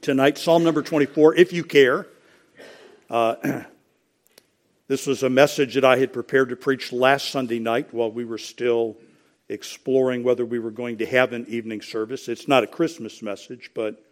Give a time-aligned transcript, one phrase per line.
[0.00, 2.06] tonight, Psalm number 24, if you care.
[3.08, 3.62] Uh,
[4.88, 8.24] this was a message that I had prepared to preach last Sunday night while we
[8.24, 8.98] were still
[9.48, 12.28] exploring whether we were going to have an evening service.
[12.28, 14.04] It's not a Christmas message, but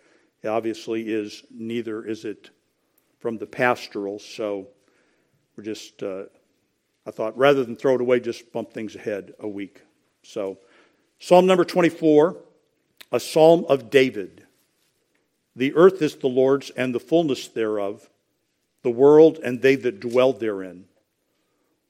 [0.42, 2.51] it obviously is neither is it
[3.19, 4.19] from the pastoral.
[4.19, 4.69] So
[5.56, 6.24] we're just, uh,
[7.06, 9.83] I thought rather than throw it away, just bump things ahead a week.
[10.22, 10.58] So
[11.19, 12.37] Psalm number 24,
[13.13, 14.46] a psalm of David.
[15.56, 18.10] The earth is the Lord's and the fullness thereof,
[18.83, 20.84] the world and they that dwell therein.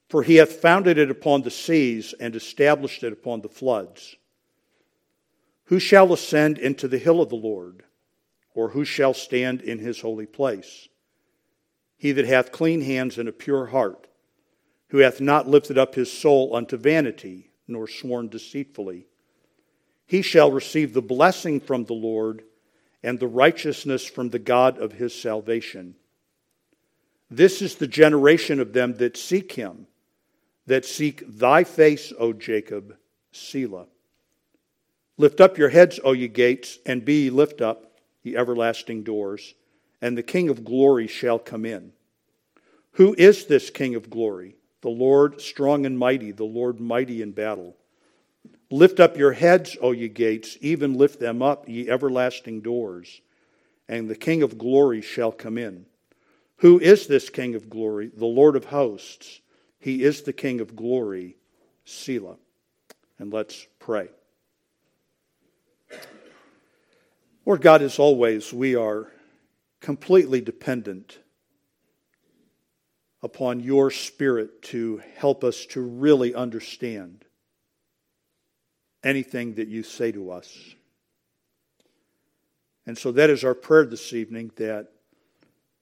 [0.07, 4.15] For he hath founded it upon the seas and established it upon the floods.
[5.65, 7.83] Who shall ascend into the hill of the Lord?
[8.55, 10.87] Or who shall stand in his holy place?
[11.97, 14.07] He that hath clean hands and a pure heart,
[14.89, 19.07] who hath not lifted up his soul unto vanity, nor sworn deceitfully.
[20.05, 22.43] He shall receive the blessing from the Lord
[23.03, 25.95] and the righteousness from the God of his salvation.
[27.29, 29.87] This is the generation of them that seek him,
[30.65, 32.95] that seek thy face, O Jacob,
[33.31, 33.87] Selah.
[35.17, 39.53] Lift up your heads, O ye gates, and be ye lift up, ye everlasting doors
[40.01, 41.91] and the King of glory shall come in.
[42.93, 44.55] Who is this King of glory?
[44.81, 47.75] The Lord strong and mighty, the Lord mighty in battle.
[48.69, 53.21] Lift up your heads, O ye gates, even lift them up, ye everlasting doors,
[53.87, 55.85] and the King of glory shall come in.
[56.57, 58.11] Who is this King of glory?
[58.13, 59.41] The Lord of hosts.
[59.79, 61.37] He is the King of glory,
[61.85, 62.37] Selah.
[63.19, 64.09] And let's pray.
[67.45, 69.11] Lord God, as always, we are
[69.79, 71.19] completely dependent
[73.23, 77.23] upon your Spirit to help us to really understand
[79.03, 80.75] anything that you say to us.
[82.85, 84.87] And so that is our prayer this evening that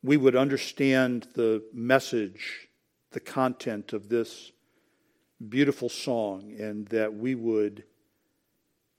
[0.03, 2.67] we would understand the message,
[3.11, 4.51] the content of this
[5.49, 7.83] beautiful song, and that we would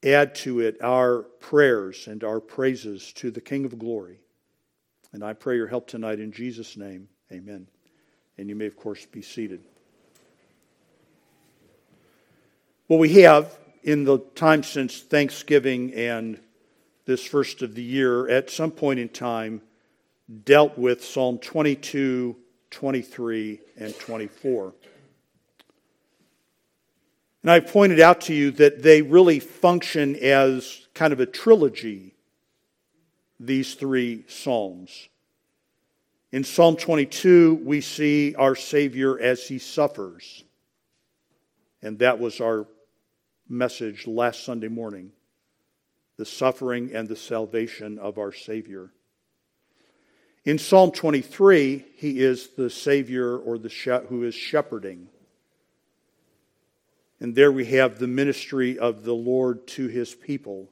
[0.05, 4.21] add to it our prayers and our praises to the King of Glory.
[5.13, 7.09] And I pray your help tonight in Jesus' name.
[7.33, 7.67] Amen.
[8.39, 9.63] And you may, of course, be seated.
[12.89, 16.41] Well, we have, in the time since Thanksgiving and
[17.07, 19.63] this first of the year, at some point in time,
[20.45, 22.37] dealt with Psalm 22,
[22.73, 24.75] 23, and 24.
[27.43, 32.17] And I've pointed out to you that they really function as kind of a trilogy
[33.39, 35.09] these three Psalms.
[36.33, 40.43] In Psalm 22, we see our Savior as he suffers.
[41.83, 42.67] And that was our
[43.49, 45.13] message last Sunday morning
[46.17, 48.91] the suffering and the salvation of our Savior.
[50.45, 53.69] In Psalm 23, he is the Savior or the
[54.09, 55.09] who is shepherding.
[57.21, 60.71] And there we have the ministry of the Lord to his people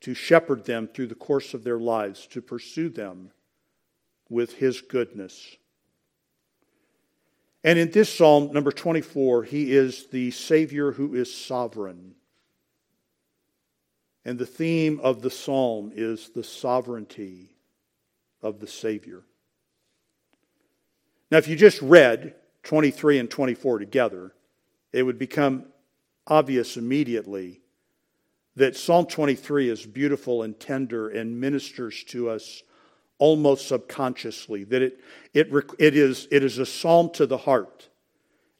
[0.00, 3.30] to shepherd them through the course of their lives, to pursue them
[4.28, 5.56] with his goodness.
[7.62, 12.14] And in this psalm, number 24, he is the Savior who is sovereign.
[14.24, 17.56] And the theme of the psalm is the sovereignty
[18.42, 19.22] of the Savior.
[21.30, 22.34] Now, if you just read
[22.64, 24.32] 23 and 24 together,
[24.92, 25.66] it would become
[26.26, 27.60] obvious immediately
[28.56, 32.62] that Psalm 23 is beautiful and tender and ministers to us
[33.20, 35.00] almost subconsciously, that it,
[35.32, 35.48] it,
[35.78, 37.88] it, is, it is a psalm to the heart.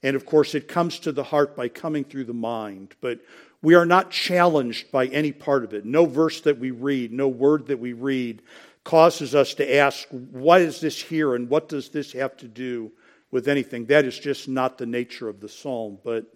[0.05, 2.95] And of course, it comes to the heart by coming through the mind.
[3.01, 3.19] But
[3.61, 5.85] we are not challenged by any part of it.
[5.85, 8.43] No verse that we read, no word that we read
[8.85, 12.93] causes us to ask, what is this here and what does this have to do
[13.31, 13.87] with anything?
[13.87, 15.99] That is just not the nature of the psalm.
[16.05, 16.33] But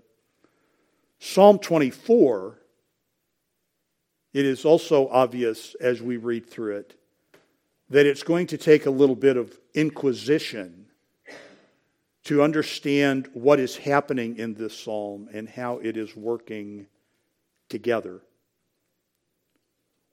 [1.20, 2.58] Psalm 24
[4.34, 6.98] it is also obvious as we read through it
[7.90, 10.86] that it's going to take a little bit of inquisition
[12.24, 16.86] to understand what is happening in this psalm and how it is working
[17.68, 18.22] together.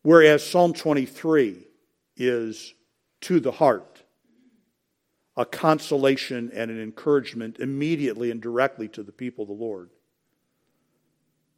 [0.04, 1.68] Whereas Psalm 23
[2.18, 2.74] is
[3.22, 4.04] to the heart,
[5.38, 9.90] a consolation and an encouragement immediately and directly to the people of the Lord.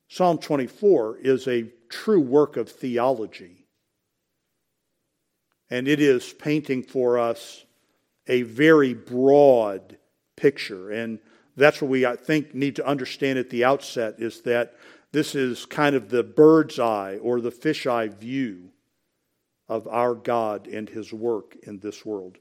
[0.09, 3.62] Psalm 24 is a true work of theology.
[5.73, 7.65] And it is painting for us
[8.27, 9.97] a very broad
[10.35, 10.91] picture.
[10.91, 11.17] And
[11.57, 14.75] that's what we, I think, need to understand at the outset is that
[15.13, 18.69] this is kind of the bird's eye or the fisheye view
[19.67, 22.37] of our God and his work in this world.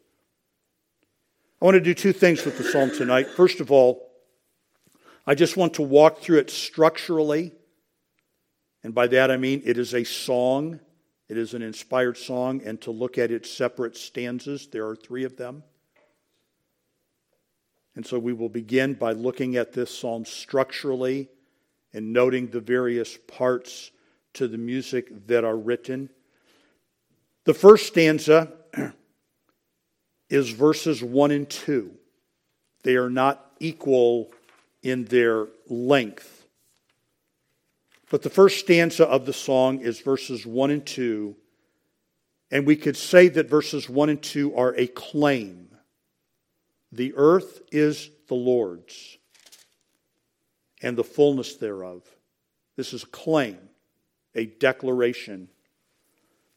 [1.62, 3.30] I want to do two things with the psalm tonight.
[3.30, 4.10] First of all,
[5.26, 7.52] I just want to walk through it structurally.
[8.84, 10.80] And by that I mean it is a song,
[11.32, 14.66] it is an inspired song, and to look at its separate stanzas.
[14.66, 15.62] There are three of them.
[17.96, 21.30] And so we will begin by looking at this psalm structurally
[21.94, 23.92] and noting the various parts
[24.34, 26.10] to the music that are written.
[27.44, 28.52] The first stanza
[30.28, 31.94] is verses 1 and 2.
[32.82, 34.32] They are not equal
[34.82, 36.41] in their length.
[38.12, 41.34] But the first stanza of the song is verses 1 and 2.
[42.50, 45.74] And we could say that verses 1 and 2 are a claim.
[46.92, 49.16] The earth is the Lord's,
[50.82, 52.02] and the fullness thereof.
[52.76, 53.56] This is a claim,
[54.34, 55.48] a declaration.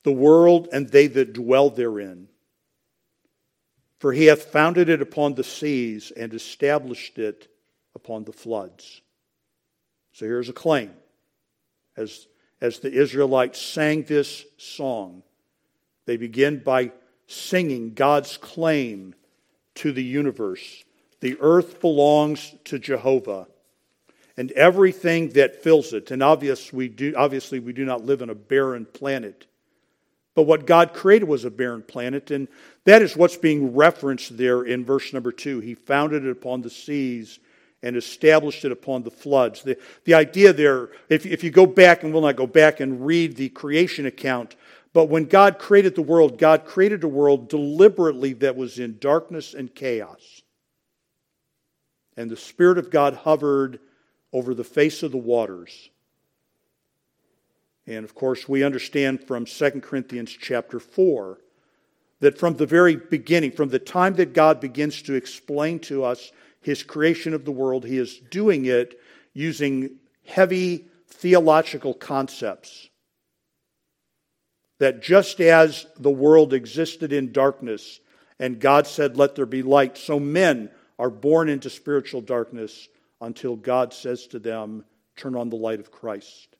[0.03, 2.27] The world and they that dwell therein.
[3.99, 7.47] For he hath founded it upon the seas and established it
[7.95, 8.99] upon the floods.
[10.11, 10.91] So here's a claim.
[11.97, 12.27] As,
[12.61, 15.23] as the Israelites sang this song,
[16.05, 16.91] they begin by
[17.27, 19.15] singing God's claim
[19.75, 20.83] to the universe.
[21.21, 23.47] The earth belongs to Jehovah
[24.37, 26.11] and everything that fills it.
[26.11, 29.47] And obvious we do, obviously, we do not live in a barren planet.
[30.35, 32.49] But what God created was a barren planet, and
[32.83, 35.61] that is what's being referenced there in verse number two.
[35.61, 37.39] He founded it upon the seas
[37.85, 39.61] and established it upon the floods.
[39.61, 43.05] The, the idea there, if, if you go back, and we'll not go back and
[43.05, 44.55] read the creation account,
[44.91, 49.53] but when God created the world, God created a world deliberately that was in darkness
[49.53, 50.41] and chaos.
[52.17, 53.79] And the Spirit of God hovered
[54.33, 55.91] over the face of the waters.
[57.85, 61.37] And of course, we understand from 2 Corinthians chapter 4
[62.21, 66.31] that from the very beginning, from the time that God begins to explain to us
[66.65, 68.99] his creation of the world, he is doing it
[69.33, 72.89] using heavy theological concepts.
[74.79, 77.99] That just as the world existed in darkness
[78.39, 82.89] and God said, Let there be light, so men are born into spiritual darkness
[83.21, 84.85] until God says to them,
[85.15, 86.57] Turn on the light of Christ.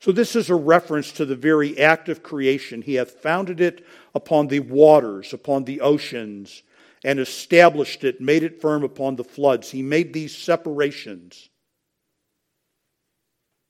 [0.00, 2.80] So, this is a reference to the very act of creation.
[2.80, 3.84] He hath founded it
[4.14, 6.62] upon the waters, upon the oceans,
[7.06, 9.70] and established it, made it firm upon the floods.
[9.70, 11.48] He made these separations.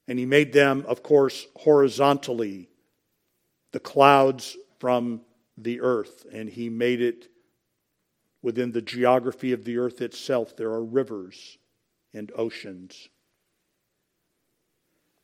[0.08, 2.70] And he made them, of course, horizontally,
[3.72, 5.20] the clouds from
[5.58, 6.24] the earth.
[6.32, 7.28] And he made it
[8.40, 10.56] within the geography of the earth itself.
[10.56, 11.58] There are rivers
[12.14, 13.10] and oceans.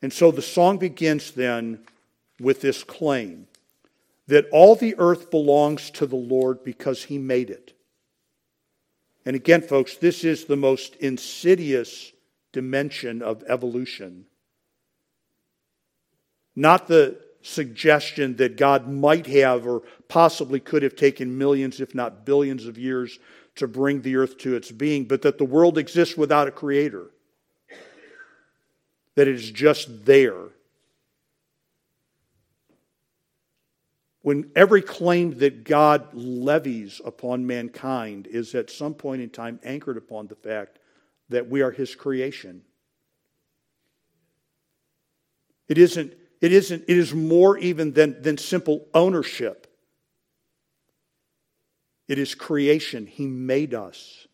[0.02, 1.80] And so the song begins then
[2.38, 3.46] with this claim
[4.26, 7.72] that all the earth belongs to the Lord because he made it.
[9.24, 12.12] And again, folks, this is the most insidious
[12.52, 14.26] dimension of evolution.
[16.54, 22.24] Not the suggestion that God might have or possibly could have taken millions, if not
[22.24, 23.18] billions, of years
[23.56, 27.10] to bring the earth to its being, but that the world exists without a creator.
[29.14, 30.48] That it is just there.
[34.22, 39.96] When every claim that God levies upon mankind is at some point in time anchored
[39.96, 40.78] upon the fact
[41.28, 42.62] that we are His creation.
[45.68, 49.66] It isn't, it isn't, it is more even than, than simple ownership.
[52.08, 53.06] It is creation.
[53.06, 54.26] He made us.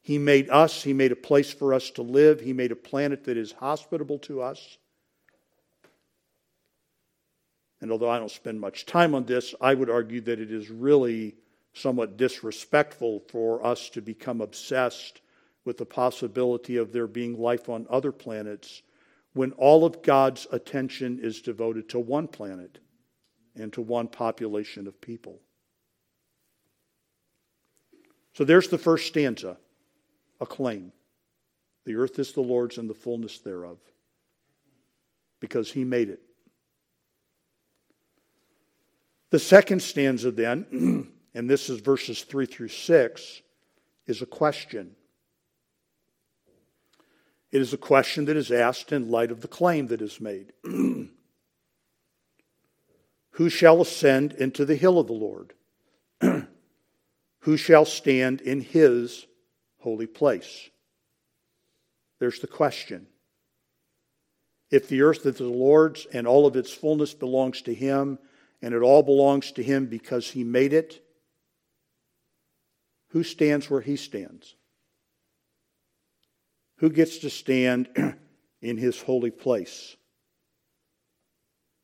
[0.00, 0.82] He made us.
[0.82, 2.40] He made a place for us to live.
[2.40, 4.78] He made a planet that is hospitable to us.
[7.80, 10.70] And although I don't spend much time on this, I would argue that it is
[10.70, 11.36] really
[11.72, 15.20] somewhat disrespectful for us to become obsessed
[15.64, 18.82] with the possibility of there being life on other planets
[19.34, 22.78] when all of God's attention is devoted to one planet
[23.54, 25.40] and to one population of people.
[28.32, 29.56] So there's the first stanza
[30.40, 30.92] a claim.
[31.84, 33.78] The earth is the Lord's and the fullness thereof,
[35.40, 36.20] because he made it.
[39.30, 43.42] The second stanza, then, and this is verses 3 through 6,
[44.06, 44.96] is a question.
[47.50, 50.52] It is a question that is asked in light of the claim that is made
[53.32, 55.54] Who shall ascend into the hill of the Lord?
[57.40, 59.26] Who shall stand in his
[59.78, 60.70] holy place?
[62.18, 63.06] There's the question.
[64.70, 68.18] If the earth is the Lord's and all of its fullness belongs to him,
[68.60, 71.04] and it all belongs to him because he made it,
[73.10, 74.54] who stands where he stands?
[76.78, 77.88] Who gets to stand
[78.62, 79.96] in his holy place?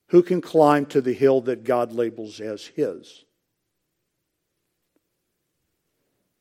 [0.09, 3.25] Who can climb to the hill that God labels as his?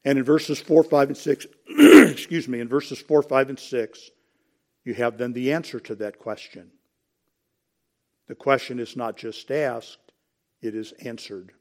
[0.05, 1.45] And in verses 4, 5, and 6,
[2.11, 4.09] excuse me, in verses 4, 5, and 6,
[4.83, 6.71] you have then the answer to that question.
[8.27, 10.02] The question is not just asked,
[10.63, 11.51] it is answered.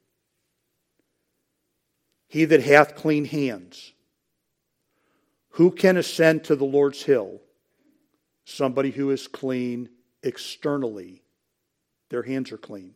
[2.29, 3.93] He that hath clean hands,
[5.51, 7.41] who can ascend to the Lord's hill?
[8.45, 9.91] Somebody who is clean
[10.23, 11.23] externally.
[12.09, 12.95] Their hands are clean.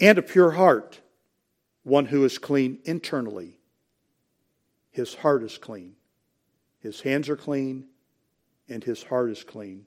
[0.00, 1.00] And a pure heart,
[1.82, 3.58] one who is clean internally.
[4.90, 5.94] His heart is clean.
[6.80, 7.86] His hands are clean,
[8.68, 9.86] and his heart is clean.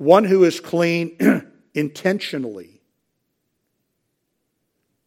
[0.00, 1.14] One who is clean
[1.74, 2.80] intentionally.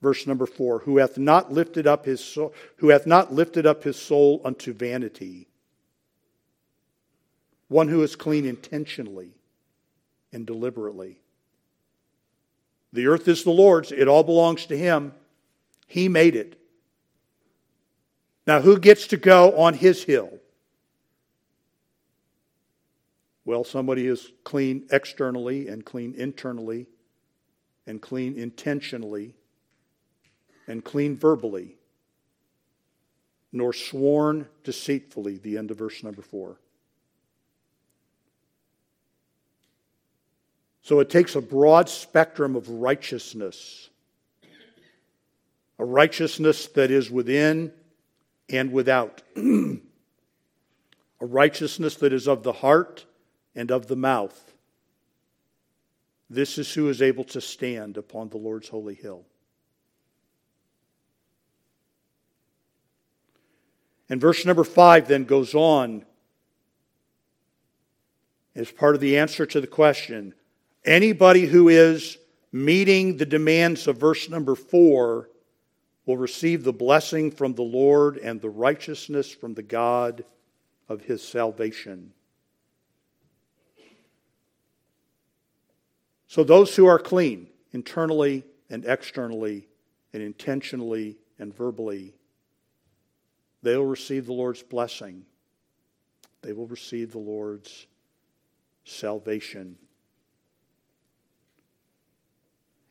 [0.04, 3.84] Verse number four, who hath not lifted up his soul, who hath not lifted up
[3.84, 5.48] his soul unto vanity.
[7.70, 9.32] One who is clean intentionally
[10.32, 11.22] and deliberately.
[12.92, 15.16] The earth is the Lord's, it all belongs to him.
[15.88, 16.60] He made it.
[18.46, 20.38] Now, who gets to go on his hill?
[23.46, 26.88] Well, somebody is clean externally and clean internally
[27.86, 29.36] and clean intentionally
[30.68, 31.76] and clean verbally,
[33.52, 36.58] nor sworn deceitfully, the end of verse number four.
[40.84, 43.90] So it takes a broad spectrum of righteousness,
[45.80, 47.74] a righteousness that is within
[48.50, 49.22] and without.
[49.36, 49.80] a
[51.22, 53.06] righteousness that is of the heart
[53.56, 54.54] and of the mouth.
[56.30, 59.26] This is who is able to stand upon the Lord's holy hill.
[64.10, 66.06] And verse number five then goes on
[68.56, 70.34] as part of the answer to the question
[70.86, 72.18] anybody who is
[72.52, 75.30] meeting the demands of verse number four
[76.06, 80.26] will receive the blessing from the Lord and the righteousness from the God
[80.90, 82.14] of his salvation.
[86.34, 89.68] So, those who are clean, internally and externally,
[90.14, 92.16] and intentionally and verbally,
[93.62, 95.28] they will receive the Lord's blessing.
[96.42, 97.86] They will receive the Lord's
[98.84, 99.78] salvation.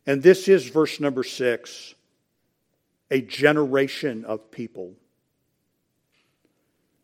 [0.06, 1.96] And this is verse number six
[3.10, 4.94] a generation of people.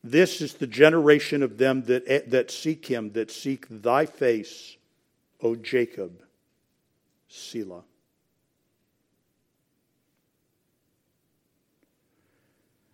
[0.04, 4.76] This is the generation of them that, that seek him, that seek thy face,
[5.42, 6.22] O Jacob.
[7.28, 7.84] Selah.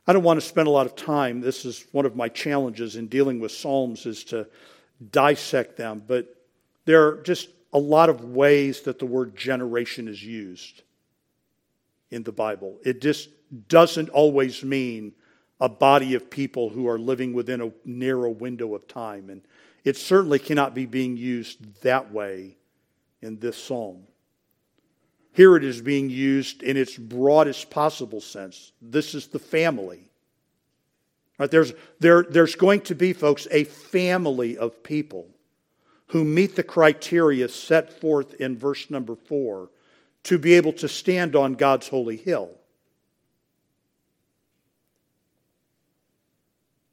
[0.07, 1.41] I don't want to spend a lot of time.
[1.41, 4.47] This is one of my challenges in dealing with Psalms is to
[5.11, 6.27] dissect them, but
[6.85, 10.83] there are just a lot of ways that the word generation is used
[12.11, 12.79] in the Bible.
[12.85, 13.31] It just
[13.69, 15.13] doesn't always mean
[15.61, 19.31] a body of people who are living within a narrow window of time.
[19.31, 19.43] And
[19.85, 22.57] it certainly cannot be being used that way
[23.23, 24.07] in this psalm.
[25.35, 28.71] Here it is being used in its broadest possible sense.
[28.81, 30.09] This is the family.
[31.39, 35.27] Right, there's, there, there's going to be, folks, a family of people
[36.07, 39.71] who meet the criteria set forth in verse number four
[40.23, 42.53] to be able to stand on God's holy hill.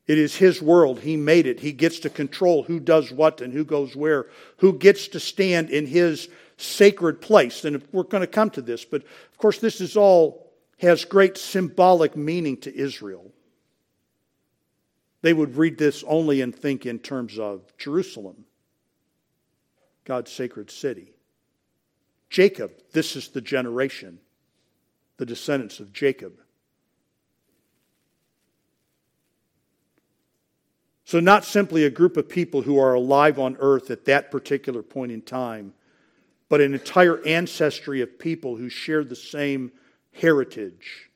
[0.08, 1.02] It is His world.
[1.02, 1.60] He made it.
[1.60, 4.26] He gets to control who does what and who goes where,
[4.58, 6.28] who gets to stand in His
[6.62, 7.66] sacred place.
[7.66, 11.38] And we're going to come to this, but of course, this is all has great
[11.38, 13.32] symbolic meaning to Israel.
[15.22, 18.46] They would read this only and think in terms of Jerusalem,
[20.06, 21.14] God's sacred city.
[22.30, 24.20] Jacob, this is the generation,
[25.18, 26.34] the descendants of Jacob.
[31.04, 34.82] So, not simply a group of people who are alive on earth at that particular
[34.82, 35.74] point in time,
[36.52, 39.72] but an entire ancestry of people who shared the same
[40.12, 41.10] heritage,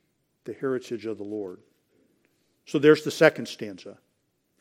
[0.46, 1.60] the heritage of the Lord.
[2.66, 3.98] So, there's the second stanza,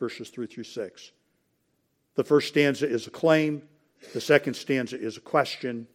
[0.01, 1.11] verses 3 through 6.
[2.15, 3.61] The first stanza is a claim,
[4.13, 5.87] the second stanza is a question,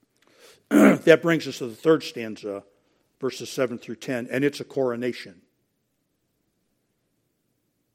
[0.70, 2.64] that brings us to the third stanza,
[3.20, 5.42] verses 7 through 10, and it's a coronation.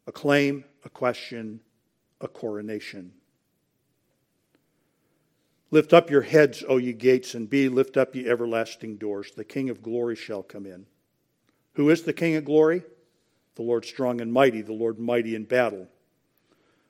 [0.05, 1.61] A claim, a question,
[2.21, 3.13] a coronation.
[5.73, 9.31] Lift up your heads, O ye gates, and be lift up ye everlasting doors.
[9.31, 10.85] The King of glory shall come in.
[11.73, 12.83] Who is the King of glory?
[13.55, 15.87] The Lord strong and mighty, the Lord mighty in battle.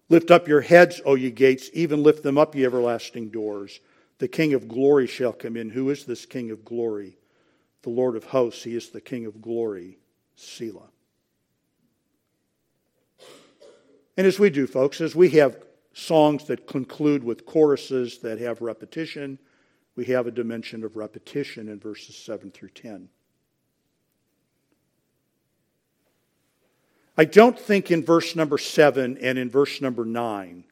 [0.10, 3.80] Lift up your heads, O ye gates, even lift them up, ye everlasting doors.
[4.18, 5.70] The King of glory shall come in.
[5.70, 7.16] Who is this King of glory?
[7.84, 9.98] The Lord of hosts, he is the King of glory.
[10.36, 10.90] Selah.
[14.18, 15.56] And as we do, folks, as we have
[15.93, 19.39] songs that conclude with choruses that have repetition,
[19.95, 23.09] we have a dimension of repetition in verses 7 through 10.
[27.15, 30.63] I don't think in verse number 7 and in verse number 9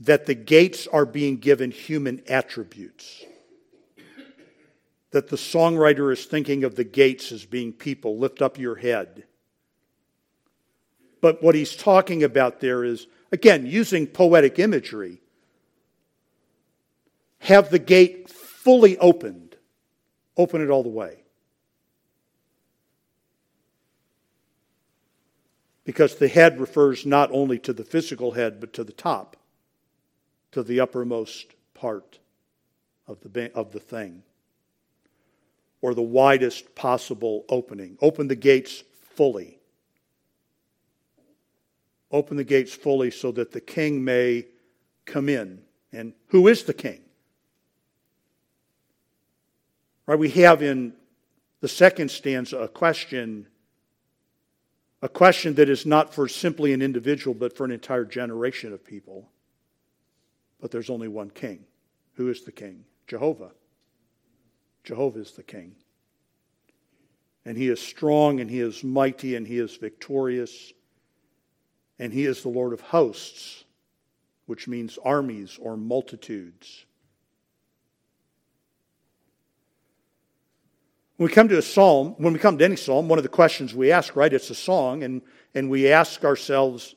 [0.00, 3.24] that the gates are being given human attributes.
[5.10, 8.18] That the songwriter is thinking of the gates as being people.
[8.18, 9.24] Lift up your head.
[11.20, 15.20] But what he's talking about there is Again, using poetic imagery,
[17.40, 19.56] have the gate fully opened,
[20.36, 21.18] open it all the way.
[25.84, 29.36] Because the head refers not only to the physical head, but to the top,
[30.52, 32.18] to the uppermost part
[33.06, 34.22] of the, of the thing,
[35.80, 37.96] or the widest possible opening.
[38.00, 38.82] Open the gates
[39.14, 39.58] fully
[42.16, 44.46] open the gates fully so that the king may
[45.04, 45.62] come in.
[45.92, 47.00] And who is the king?
[50.06, 50.94] Right, we have in
[51.60, 53.46] the second stanza a question
[55.02, 58.84] a question that is not for simply an individual but for an entire generation of
[58.84, 59.30] people.
[60.58, 61.64] But there's only one king.
[62.14, 62.84] Who is the king?
[63.06, 63.50] Jehovah.
[64.84, 65.76] Jehovah is the king.
[67.44, 70.72] And he is strong and he is mighty and he is victorious
[71.98, 73.64] and he is the Lord of hosts,
[74.46, 76.84] which means armies or multitudes.
[81.16, 83.30] When we come to a psalm, when we come to any psalm, one of the
[83.30, 85.22] questions we ask, right, it's a song, and,
[85.54, 86.94] and we ask ourselves,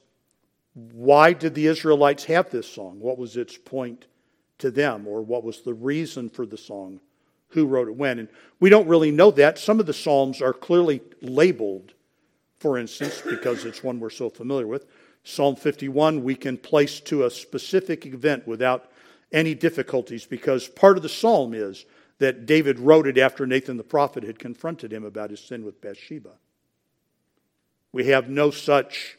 [0.74, 3.00] why did the Israelites have this song?
[3.00, 4.08] What was its point
[4.60, 5.08] to them?
[5.08, 7.00] Or what was the reason for the song?
[7.50, 8.20] Who wrote it when?
[8.20, 9.58] And we don't really know that.
[9.58, 11.94] Some of the psalms are clearly labeled
[12.60, 14.86] for instance, because it's one we're so familiar with.
[15.24, 18.92] Psalm 51, we can place to a specific event without
[19.32, 21.86] any difficulties because part of the psalm is
[22.20, 25.82] that David wrote it after Nathan the prophet had confronted him about his sin with
[25.82, 26.32] Bathsheba.
[27.92, 29.18] We have no such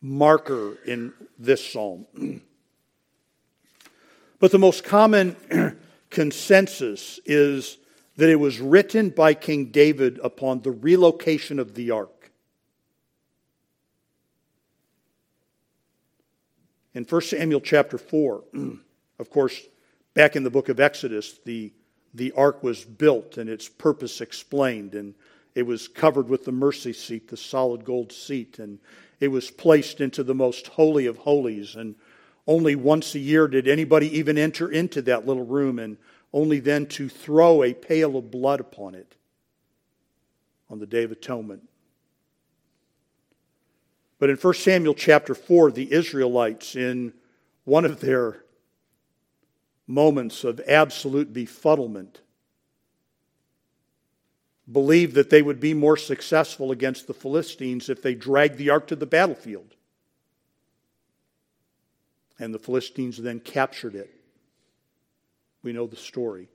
[0.00, 2.06] marker in this psalm.
[4.40, 5.36] but the most common
[6.10, 7.78] consensus is
[8.16, 12.13] that it was written by King David upon the relocation of the ark.
[16.94, 18.44] In 1 Samuel chapter 4,
[19.18, 19.60] of course,
[20.14, 21.72] back in the book of Exodus, the,
[22.14, 25.14] the ark was built and its purpose explained, and
[25.56, 28.78] it was covered with the mercy seat, the solid gold seat, and
[29.18, 31.74] it was placed into the most holy of holies.
[31.74, 31.96] And
[32.46, 35.96] only once a year did anybody even enter into that little room, and
[36.32, 39.16] only then to throw a pail of blood upon it
[40.70, 41.68] on the Day of Atonement.
[44.24, 47.12] But in 1 Samuel chapter 4, the Israelites, in
[47.64, 48.42] one of their
[49.86, 52.22] moments of absolute befuddlement,
[54.72, 58.86] believed that they would be more successful against the Philistines if they dragged the ark
[58.86, 59.74] to the battlefield.
[62.38, 64.10] And the Philistines then captured it.
[65.62, 66.48] We know the story.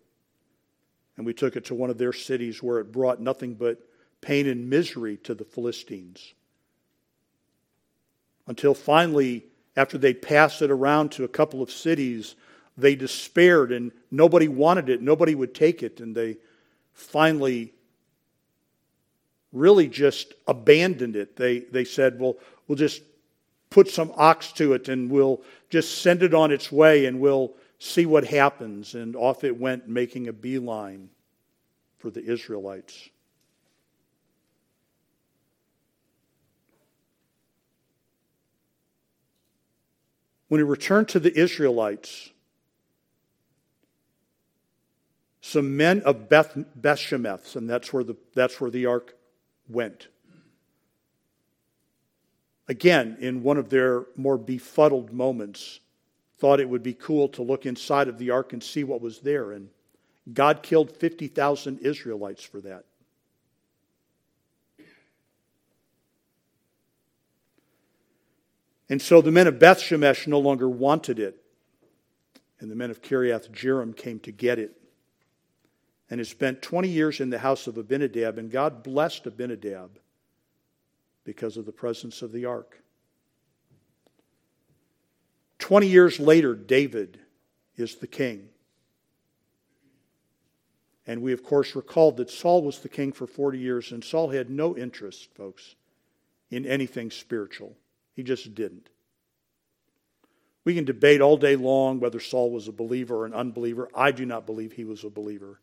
[1.17, 3.77] And we took it to one of their cities where it brought nothing but
[4.21, 6.33] pain and misery to the Philistines
[8.49, 9.45] until finally,
[9.77, 12.35] after they passed it around to a couple of cities,
[12.75, 16.35] they despaired and nobody wanted it, nobody would take it, and they
[16.91, 17.71] finally
[19.53, 21.35] really just abandoned it.
[21.35, 23.03] They, they said, Well, we'll just
[23.69, 27.53] put some ox to it and we'll just send it on its way and we'll
[27.77, 28.95] see what happens.
[28.95, 31.09] And off it went, making a beeline
[31.99, 33.09] for the Israelites.
[40.49, 42.31] When he returned to the Israelites,
[45.41, 49.15] some men of Beth, Bethshemeth, and that's where, the, that's where the ark
[49.69, 50.07] went.
[52.67, 55.79] Again, in one of their more befuddled moments,
[56.39, 59.19] thought it would be cool to look inside of the ark and see what was
[59.19, 59.51] there.
[59.51, 59.69] And
[60.33, 62.85] God killed 50,000 Israelites for that.
[68.89, 71.43] And so the men of Beth Shemesh no longer wanted it.
[72.59, 74.75] And the men of Kiriath Jearim came to get it.
[76.09, 79.99] And it spent 20 years in the house of Abinadab, and God blessed Abinadab
[81.23, 82.81] because of the presence of the ark.
[85.59, 87.19] 20 years later, David
[87.75, 88.49] is the king.
[91.05, 94.29] And we, of course, recalled that Saul was the king for 40 years, and Saul
[94.29, 95.75] had no interest, folks,
[96.49, 97.75] in anything spiritual.
[98.15, 98.89] He just didn't.
[100.65, 103.89] We can debate all day long whether Saul was a believer or an unbeliever.
[103.95, 105.59] I do not believe he was a believer.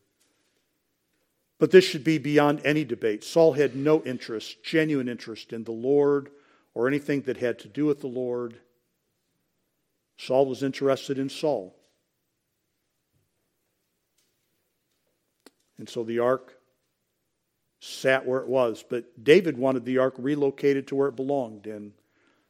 [1.59, 3.23] But this should be beyond any debate.
[3.23, 6.29] Saul had no interest, genuine interest, in the Lord
[6.73, 8.59] or anything that had to do with the Lord.
[10.17, 11.75] Saul was interested in Saul.
[15.77, 16.55] And so the ark
[17.79, 18.83] sat where it was.
[18.87, 21.67] But David wanted the ark relocated to where it belonged.
[21.67, 21.93] And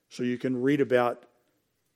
[0.09, 1.25] so you can read about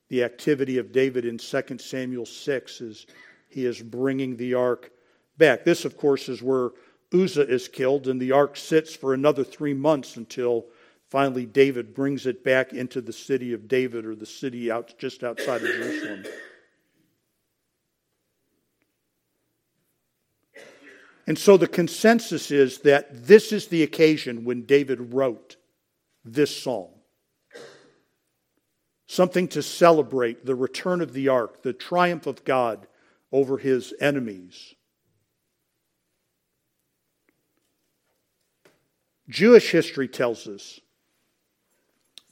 [0.08, 3.06] the activity of David in 2 Samuel 6 as
[3.48, 4.90] he is bringing the ark
[5.38, 5.64] back.
[5.64, 6.70] This, of course, is where
[7.12, 10.66] Uzzah is killed, and the ark sits for another three months until
[11.08, 15.22] finally David brings it back into the city of David or the city out just
[15.22, 16.24] outside of Jerusalem.
[21.26, 25.56] And so the consensus is that this is the occasion when David wrote
[26.24, 26.90] this psalm.
[29.12, 32.86] Something to celebrate the return of the ark, the triumph of God
[33.30, 34.74] over his enemies.
[39.28, 40.80] Jewish history tells us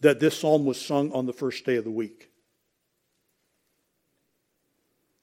[0.00, 2.30] that this psalm was sung on the first day of the week.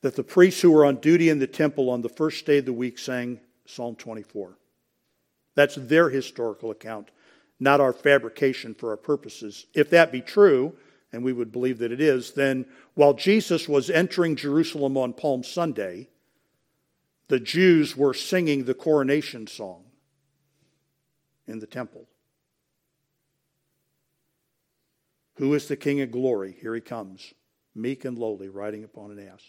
[0.01, 2.65] That the priests who were on duty in the temple on the first day of
[2.65, 4.55] the week sang Psalm 24.
[5.55, 7.09] That's their historical account,
[7.59, 9.65] not our fabrication for our purposes.
[9.73, 10.77] If that be true,
[11.11, 15.43] and we would believe that it is, then while Jesus was entering Jerusalem on Palm
[15.43, 16.09] Sunday,
[17.27, 19.83] the Jews were singing the coronation song
[21.47, 22.07] in the temple.
[25.35, 26.57] Who is the King of glory?
[26.59, 27.33] Here he comes,
[27.75, 29.43] meek and lowly, riding upon an ass.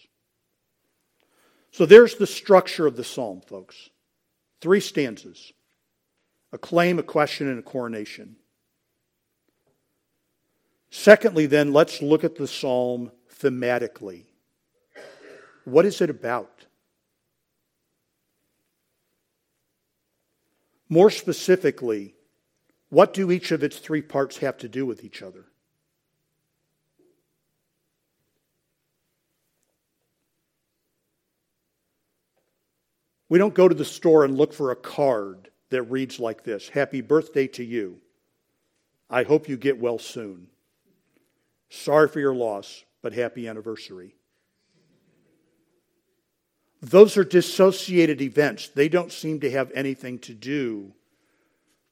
[1.71, 3.91] So there's the structure of the psalm, folks.
[4.61, 5.53] Three stanzas
[6.51, 8.37] a claim, a question, and a coronation.
[10.91, 14.25] Secondly, then, let's look at the psalm thematically.
[15.65, 16.67] What is it about?
[20.89, 22.15] More specifically,
[22.89, 25.45] what do each of its three parts have to do with each other?
[33.29, 36.71] We don't go to the store and look for a card that reads like this
[36.71, 38.01] Happy birthday to you.
[39.11, 40.49] I hope you get well soon.
[41.69, 44.15] Sorry for your loss, but happy anniversary.
[46.81, 48.69] Those are dissociated events.
[48.69, 50.93] They don't seem to have anything to do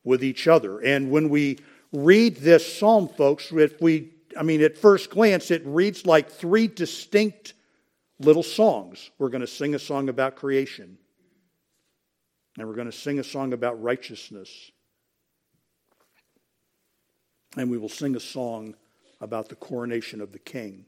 [0.05, 0.79] with each other.
[0.79, 1.59] And when we
[1.93, 6.69] read this psalm, folks, if we, I mean, at first glance, it reads like three
[6.69, 7.55] distinct
[8.21, 9.11] little songs.
[9.19, 10.99] We're going to sing a song about creation.
[12.57, 14.51] And we're going to sing a song about righteousness.
[17.57, 18.75] And we will sing a song
[19.21, 20.87] about the coronation of the king.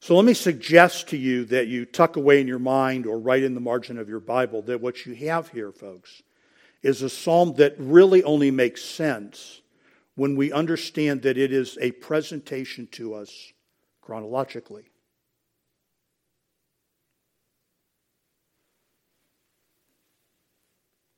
[0.00, 3.44] So let me suggest to you that you tuck away in your mind or write
[3.44, 6.22] in the margin of your Bible that what you have here, folks,
[6.82, 9.60] is a psalm that really only makes sense
[10.16, 13.52] when we understand that it is a presentation to us
[14.00, 14.92] chronologically.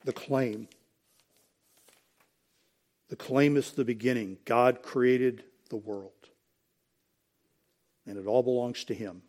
[0.05, 0.69] the claim.
[3.15, 4.39] The claim is the beginning.
[4.45, 6.11] God created the world,
[8.09, 9.23] and it all belongs to Him.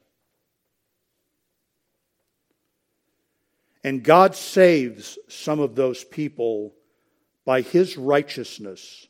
[3.84, 6.74] And God saves some of those people
[7.46, 9.06] by His righteousness.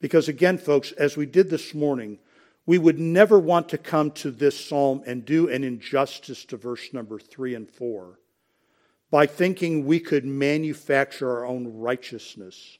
[0.00, 2.18] Because again, folks, as we did this morning,
[2.66, 6.92] we would never want to come to this psalm and do an injustice to verse
[6.92, 8.18] number three and four
[9.12, 12.78] by thinking we could manufacture our own righteousness,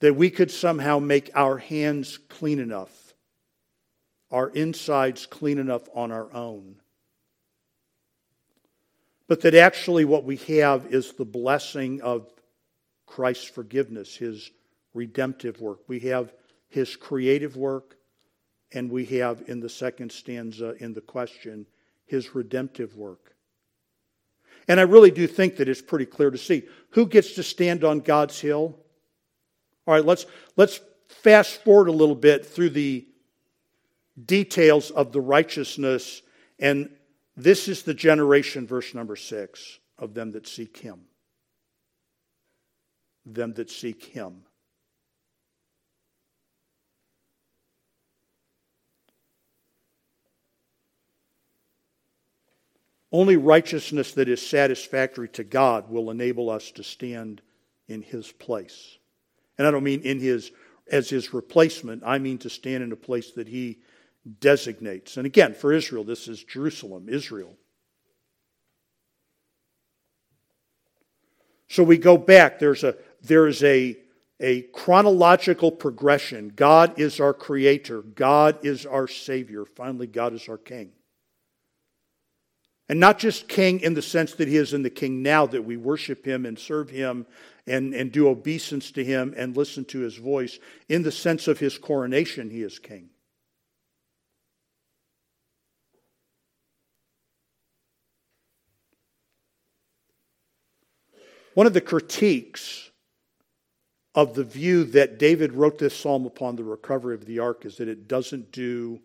[0.00, 3.14] that we could somehow make our hands clean enough,
[4.30, 6.76] our insides clean enough on our own.
[9.28, 12.32] But that actually what we have is the blessing of
[13.06, 14.50] Christ's forgiveness, his
[14.94, 15.80] redemptive work.
[15.88, 16.32] We have
[16.68, 17.96] his creative work,
[18.72, 21.66] and we have in the second stanza in the question
[22.06, 23.34] his redemptive work.
[24.68, 27.84] And I really do think that it's pretty clear to see who gets to stand
[27.84, 28.78] on God's hill.
[29.86, 33.06] All right, let's, let's fast forward a little bit through the
[34.24, 36.22] details of the righteousness,
[36.58, 36.90] and
[37.36, 41.00] this is the generation, verse number six, of them that seek him.
[43.24, 44.42] Them that seek him.
[53.12, 57.40] Only righteousness that is satisfactory to God will enable us to stand
[57.88, 58.98] in his place.
[59.58, 60.52] And I don't mean in his
[60.88, 63.78] as his replacement, I mean to stand in a place that he
[64.40, 65.16] designates.
[65.16, 67.56] And again, for Israel, this is Jerusalem, Israel.
[71.68, 72.58] So we go back.
[72.58, 73.96] There's a there's a
[74.38, 76.52] a chronological progression.
[76.54, 78.02] God is our creator.
[78.02, 79.64] God is our savior.
[79.64, 80.90] Finally, God is our king.
[82.88, 85.64] And not just king in the sense that he is in the king now, that
[85.64, 87.26] we worship him and serve him
[87.66, 90.58] and, and do obeisance to him and listen to his voice.
[90.88, 93.10] In the sense of his coronation, he is king.
[101.54, 102.90] One of the critiques
[104.14, 107.78] of the view that David wrote this psalm upon the recovery of the ark is
[107.78, 109.00] that it doesn't do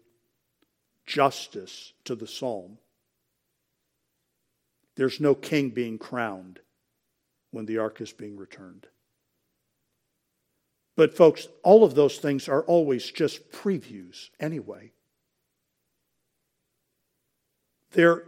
[1.06, 2.78] justice to the psalm.
[4.97, 6.60] There's no king being crowned
[7.52, 8.88] when the ark is being returned.
[10.96, 14.92] But, folks, all of those things are always just previews anyway.
[17.92, 18.24] They're,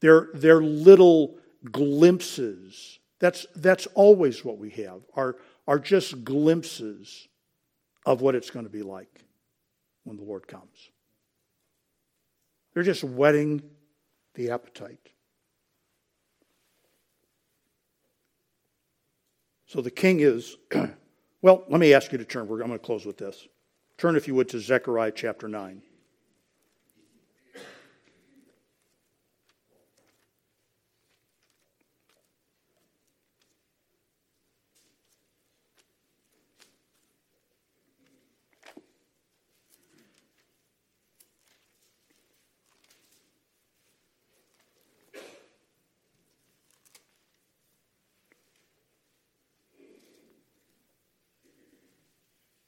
[0.00, 1.36] they're, they're little
[1.70, 2.98] glimpses.
[3.18, 5.36] That's, that's always what we have, are,
[5.68, 7.28] are just glimpses
[8.06, 9.24] of what it's going to be like
[10.04, 10.90] when the Lord comes.
[12.72, 13.62] They're just whetting
[14.34, 15.10] the appetite.
[19.70, 20.56] So the king is,
[21.42, 22.42] well, let me ask you to turn.
[22.42, 23.46] I'm going to close with this.
[23.98, 25.80] Turn, if you would, to Zechariah chapter 9.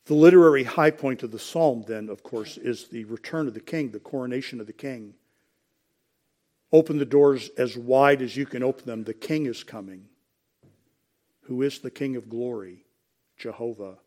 [0.06, 3.60] The literary high point of the psalm, then, of course, is the return of the
[3.60, 5.14] king, the coronation of the king.
[6.72, 9.04] Open the doors as wide as you can open them.
[9.04, 10.08] The king is coming.
[11.42, 12.84] Who is the king of glory?
[13.36, 13.98] Jehovah,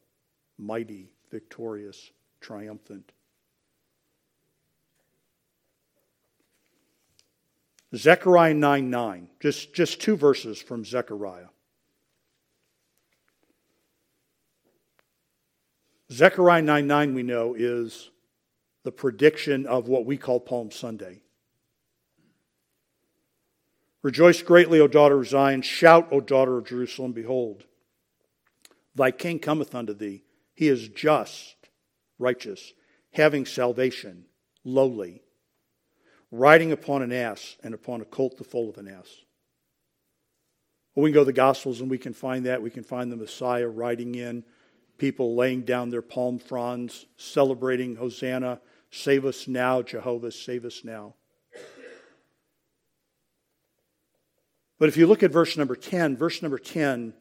[0.57, 3.11] mighty, victorious, triumphant.
[7.95, 11.47] Zechariah 9 9, just, just two verses from Zechariah.
[16.11, 18.11] Zechariah 9 9, we know, is
[18.83, 21.21] the prediction of what we call Palm Sunday.
[24.03, 25.63] Rejoice greatly, O daughter of Zion.
[25.63, 27.11] Shout, O daughter of Jerusalem.
[27.11, 27.63] Behold,
[28.93, 30.23] thy king cometh unto thee.
[30.53, 31.55] He is just,
[32.19, 32.73] righteous,
[33.11, 34.25] having salvation,
[34.63, 35.23] lowly,
[36.29, 39.09] riding upon an ass and upon a colt the foal of an ass.
[40.93, 42.61] Well, we can go to the Gospels and we can find that.
[42.61, 44.43] We can find the Messiah riding in
[44.97, 48.59] people laying down their palm fronds, celebrating Hosanna,
[48.91, 51.15] save us now, Jehovah, save us now.
[54.77, 57.13] But if you look at verse number 10, verse number 10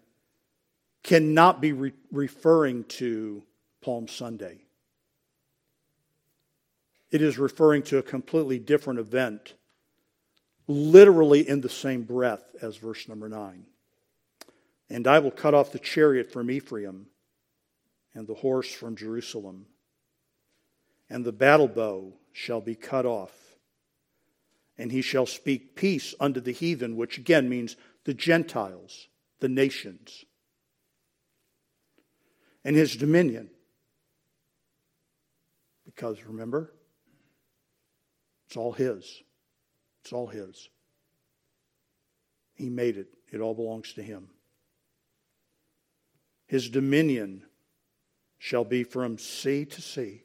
[1.02, 3.42] cannot be re- referring to
[3.80, 4.62] Palm Sunday.
[7.10, 9.54] It is referring to a completely different event,
[10.66, 13.66] literally in the same breath as verse number 9.
[14.90, 17.06] And I will cut off the chariot from Ephraim
[18.14, 19.66] and the horse from Jerusalem.
[21.10, 23.32] And the battle bow shall be cut off.
[24.78, 29.08] And he shall speak peace unto the heathen, which again means the Gentiles,
[29.40, 30.24] the nations.
[32.64, 33.50] And his dominion.
[35.84, 36.72] Because remember,
[38.46, 39.22] it's all his.
[40.02, 40.68] It's all his.
[42.54, 44.28] He made it, it all belongs to him.
[46.46, 47.42] His dominion
[48.44, 50.22] shall be from sea to sea.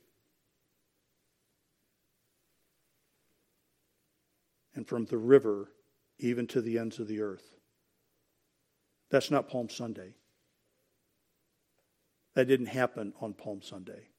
[4.75, 5.71] And from the river
[6.17, 7.55] even to the ends of the earth.
[9.09, 10.15] That's not Palm Sunday.
[12.33, 14.09] That didn't happen on Palm Sunday.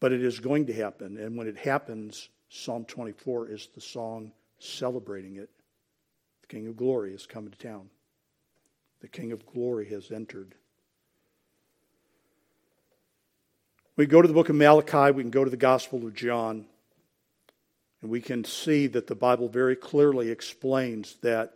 [0.00, 1.18] But it is going to happen.
[1.18, 5.50] And when it happens, Psalm 24 is the song celebrating it.
[6.40, 7.90] The King of Glory is coming to town.
[9.02, 10.56] The King of Glory has entered.
[13.94, 16.64] We go to the book of Malachi, we can go to the Gospel of John,
[18.00, 21.52] and we can see that the Bible very clearly explains that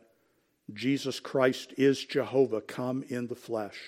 [0.75, 3.79] Jesus Christ is Jehovah come in the flesh,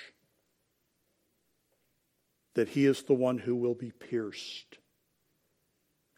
[2.55, 4.79] that he is the one who will be pierced.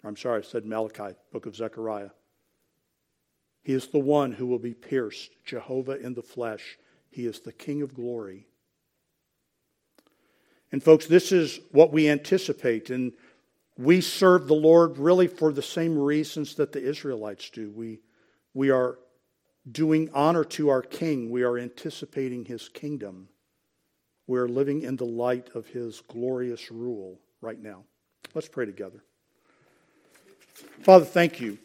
[0.05, 2.11] I'm sorry, I said Malachi, book of Zechariah.
[3.65, 6.79] He is the one who will be pierced, Jehovah in the flesh.
[7.11, 8.47] He is the King of glory.
[10.73, 12.91] And, folks, this is what we anticipate.
[12.91, 13.13] And
[13.77, 17.71] we serve the Lord really for the same reasons that the Israelites do.
[17.71, 18.01] We,
[18.55, 18.99] we are
[19.71, 23.29] doing honor to our King, we are anticipating his kingdom.
[24.27, 27.83] We are living in the light of his glorious rule right now.
[28.33, 29.03] Let's pray together.
[30.83, 31.59] Father, thank you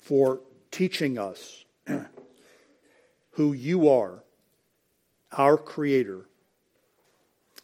[0.00, 1.64] for teaching us
[3.32, 4.24] who you are,
[5.32, 6.26] our Creator,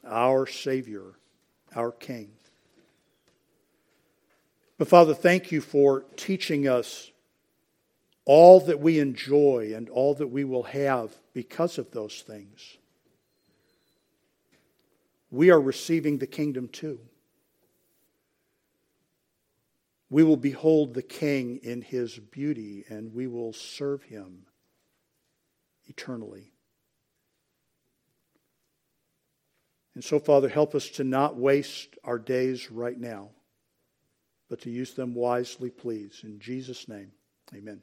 [0.08, 1.14] our Savior,
[1.74, 2.30] our King.
[4.78, 7.10] But Father, thank you for teaching us
[8.24, 12.76] all that we enjoy and all that we will have because of those things.
[15.30, 17.00] We are receiving the kingdom too.
[20.10, 24.46] We will behold the King in his beauty and we will serve him
[25.86, 26.52] eternally.
[29.98, 33.30] And so, Father, help us to not waste our days right now,
[34.48, 36.20] but to use them wisely, please.
[36.22, 37.10] In Jesus' name,
[37.52, 37.82] amen.